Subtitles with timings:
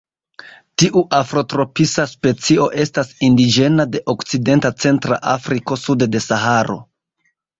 [0.83, 6.79] Tiu afrotropisa specio estas indiĝena de Okcidenta Centra Afriko sude de Saharo.